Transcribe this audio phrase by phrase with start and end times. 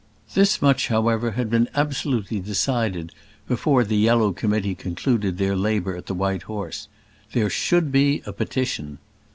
[0.33, 3.11] This much, however, had been absolutely decided
[3.47, 6.87] before the yellow committee concluded their labour at the White Horse:
[7.33, 8.97] there should be a petition.